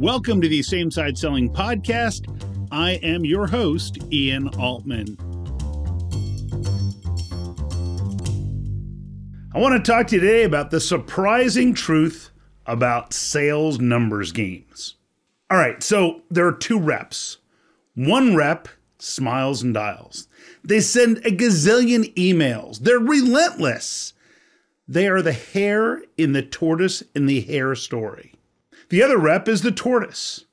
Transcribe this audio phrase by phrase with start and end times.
[0.00, 2.24] Welcome to the Same Side Selling Podcast.
[2.72, 5.18] I am your host, Ian Altman.
[9.54, 12.30] I want to talk to you today about the surprising truth
[12.64, 14.94] about sales numbers games.
[15.50, 17.36] All right, so there are two reps.
[17.94, 20.28] One rep smiles and dials.
[20.64, 22.78] They send a gazillion emails.
[22.78, 24.14] They're relentless.
[24.88, 28.29] They are the hare in the tortoise in the hare story.
[28.90, 30.46] The other rep is the tortoise.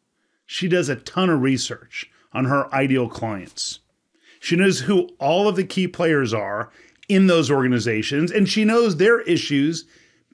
[0.46, 3.80] She does a ton of research on her ideal clients.
[4.40, 6.70] She knows who all of the key players are
[7.10, 9.86] in those organizations, and she knows their issues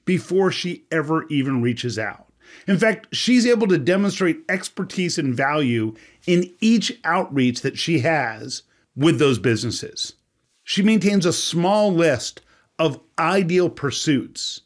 [0.04, 2.26] before she ever even reaches out.
[2.68, 5.94] In fact, she's able to demonstrate expertise and value
[6.26, 10.14] in each outreach that she has with those businesses.
[10.62, 12.42] She maintains a small list
[12.78, 14.60] of ideal pursuits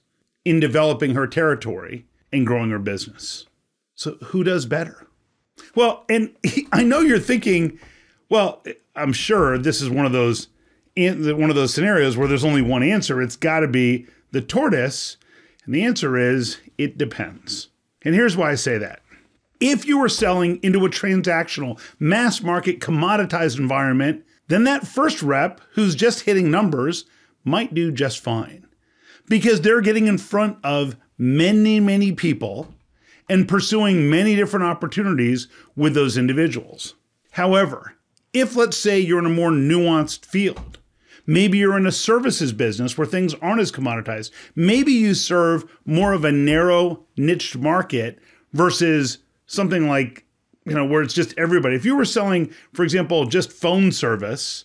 [0.44, 3.46] in developing her territory and growing her business.
[3.94, 5.06] So, who does better?
[5.74, 6.34] Well, and
[6.72, 7.78] I know you're thinking,
[8.28, 8.62] well,
[8.94, 10.48] I'm sure this is one of those
[10.96, 13.22] one of those scenarios where there's only one answer.
[13.22, 15.16] It's got to be the tortoise,
[15.64, 17.68] and the answer is it depends.
[18.02, 19.00] And here's why I say that.
[19.60, 25.60] If you are selling into a transactional, mass market, commoditized environment, then that first rep
[25.72, 27.04] who's just hitting numbers
[27.44, 28.67] might do just fine
[29.28, 32.74] because they're getting in front of many, many people
[33.28, 36.94] and pursuing many different opportunities with those individuals.
[37.32, 37.94] However,
[38.32, 40.78] if let's say you're in a more nuanced field,
[41.26, 46.12] maybe you're in a services business where things aren't as commoditized, maybe you serve more
[46.12, 48.18] of a narrow niched market
[48.52, 50.24] versus something like,
[50.64, 51.74] you know, where it's just everybody.
[51.74, 54.64] If you were selling, for example, just phone service,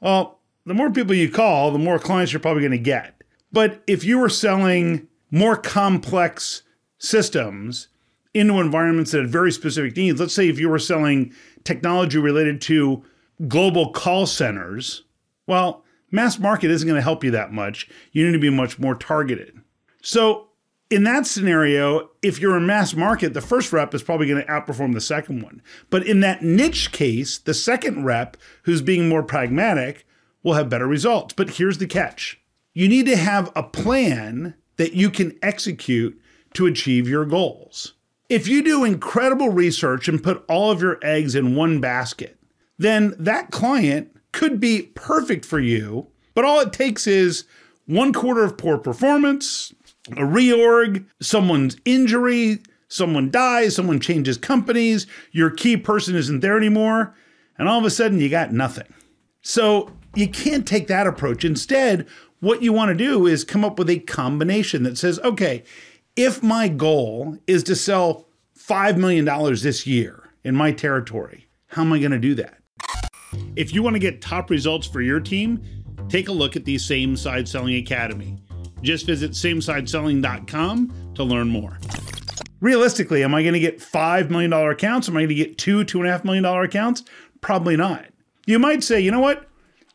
[0.00, 3.17] well, the more people you call, the more clients you're probably going to get.
[3.52, 6.62] But if you were selling more complex
[6.98, 7.88] systems
[8.34, 11.32] into environments that had very specific needs, let's say if you were selling
[11.64, 13.04] technology related to
[13.46, 15.04] global call centers,
[15.46, 17.88] well, mass market isn't going to help you that much.
[18.12, 19.60] You need to be much more targeted.
[20.02, 20.48] So,
[20.90, 24.50] in that scenario, if you're in mass market, the first rep is probably going to
[24.50, 25.60] outperform the second one.
[25.90, 30.06] But in that niche case, the second rep, who's being more pragmatic,
[30.42, 31.34] will have better results.
[31.34, 32.40] But here's the catch
[32.78, 36.16] you need to have a plan that you can execute
[36.54, 37.94] to achieve your goals.
[38.28, 42.38] If you do incredible research and put all of your eggs in one basket,
[42.78, 47.46] then that client could be perfect for you, but all it takes is
[47.86, 49.74] one quarter of poor performance,
[50.12, 57.12] a reorg, someone's injury, someone dies, someone changes companies, your key person isn't there anymore,
[57.58, 58.86] and all of a sudden you got nothing.
[59.42, 61.44] So you can't take that approach.
[61.44, 62.06] Instead,
[62.40, 65.64] what you want to do is come up with a combination that says, okay,
[66.16, 68.28] if my goal is to sell
[68.58, 72.58] $5 million this year in my territory, how am I going to do that?
[73.56, 75.62] If you want to get top results for your team,
[76.08, 78.38] take a look at the Same Side Selling Academy.
[78.82, 81.78] Just visit samesideselling.com to learn more.
[82.60, 85.08] Realistically, am I going to get $5 million accounts?
[85.08, 87.04] Am I going to get two, $2.5 million accounts?
[87.40, 88.06] Probably not.
[88.46, 89.48] You might say, you know what?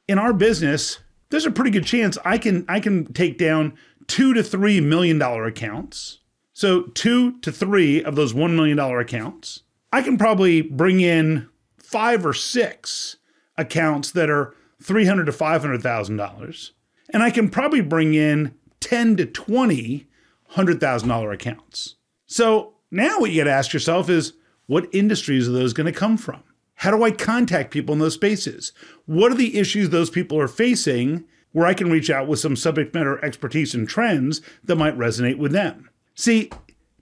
[0.07, 0.99] in our business,
[1.33, 3.73] there's a pretty good chance I can I can take down
[4.05, 6.19] two to three million dollar accounts.
[6.53, 9.63] So two to three of those one million dollar accounts.
[9.91, 13.17] I can probably bring in five or six
[13.57, 16.73] accounts that are three hundred to five hundred thousand dollars,
[17.09, 20.07] and I can probably bring in ten to twenty
[20.49, 21.95] hundred thousand dollar accounts.
[22.27, 24.33] So now what you got to ask yourself is,
[24.67, 26.43] what industries are those going to come from?
[26.83, 28.73] How do I contact people in those spaces?
[29.05, 31.23] What are the issues those people are facing
[31.53, 35.37] where I can reach out with some subject matter expertise and trends that might resonate
[35.37, 35.89] with them?
[36.13, 36.49] See,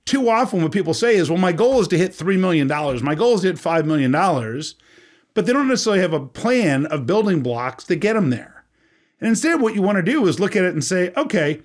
[0.05, 2.67] too often what people say is, well, my goal is to hit $3 million.
[3.03, 4.11] My goal is to hit $5 million.
[5.33, 8.65] But they don't necessarily have a plan of building blocks to get them there.
[9.19, 11.63] And instead, what you want to do is look at it and say, okay,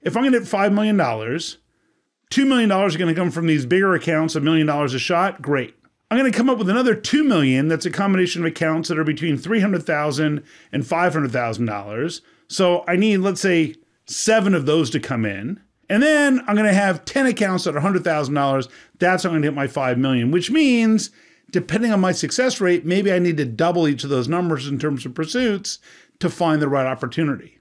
[0.00, 3.66] if I'm going to hit $5 million, $2 million are going to come from these
[3.66, 5.42] bigger accounts, a million dollars a shot.
[5.42, 5.74] Great.
[6.10, 8.98] I'm going to come up with another 2 million that's a combination of accounts that
[8.98, 12.20] are between $300,000 and $500,000.
[12.48, 13.74] So I need let's say
[14.06, 15.60] 7 of those to come in.
[15.90, 18.68] And then I'm going to have 10 accounts that are $100,000.
[18.98, 21.10] That's how I'm going to hit my 5 million, which means
[21.50, 24.78] depending on my success rate, maybe I need to double each of those numbers in
[24.78, 25.78] terms of pursuits
[26.20, 27.58] to find the right opportunity.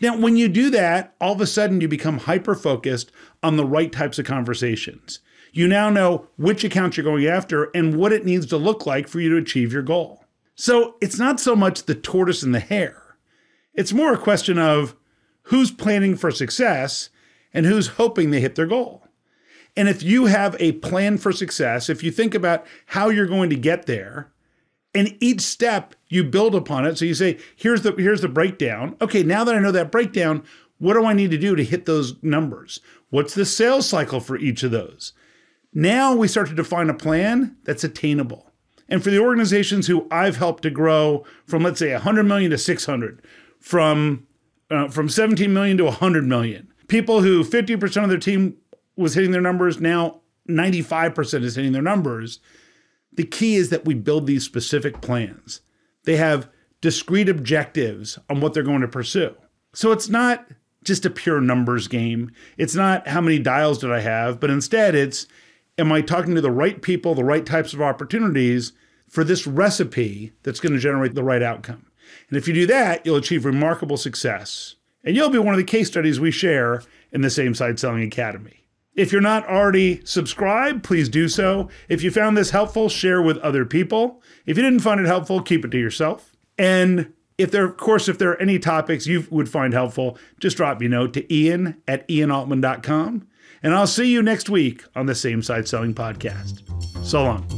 [0.00, 3.10] Now, when you do that, all of a sudden you become hyper focused
[3.42, 5.20] on the right types of conversations.
[5.52, 9.08] You now know which accounts you're going after and what it needs to look like
[9.08, 10.24] for you to achieve your goal.
[10.54, 13.16] So it's not so much the tortoise and the hare,
[13.74, 14.96] it's more a question of
[15.42, 17.10] who's planning for success
[17.54, 19.04] and who's hoping they hit their goal.
[19.76, 23.50] And if you have a plan for success, if you think about how you're going
[23.50, 24.32] to get there,
[24.94, 26.98] and each step you build upon it.
[26.98, 28.96] So you say, here's the here's the breakdown.
[29.00, 30.42] Okay, now that I know that breakdown,
[30.78, 32.80] what do I need to do to hit those numbers?
[33.10, 35.12] What's the sales cycle for each of those?
[35.78, 38.50] Now we start to define a plan that's attainable.
[38.88, 42.58] And for the organizations who I've helped to grow from let's say 100 million to
[42.58, 43.22] 600,
[43.60, 44.26] from
[44.72, 48.56] uh, from 17 million to 100 million, people who 50% of their team
[48.96, 52.40] was hitting their numbers, now 95% is hitting their numbers.
[53.12, 55.60] The key is that we build these specific plans.
[56.02, 59.36] They have discrete objectives on what they're going to pursue.
[59.74, 60.44] So it's not
[60.82, 62.32] just a pure numbers game.
[62.56, 65.28] It's not how many dials did I have, but instead it's
[65.78, 68.72] am I talking to the right people, the right types of opportunities
[69.08, 71.86] for this recipe that's going to generate the right outcome.
[72.28, 74.74] And if you do that, you'll achieve remarkable success.
[75.04, 76.82] And you'll be one of the case studies we share
[77.12, 78.66] in the Same Side Selling Academy.
[78.94, 81.68] If you're not already subscribed, please do so.
[81.88, 84.20] If you found this helpful, share with other people.
[84.44, 86.36] If you didn't find it helpful, keep it to yourself.
[86.58, 90.56] And if there, of course, if there are any topics you would find helpful, just
[90.56, 93.26] drop me a note to ian at ianaltman.com.
[93.62, 96.62] And I'll see you next week on the Same Side Selling Podcast.
[97.04, 97.57] So long.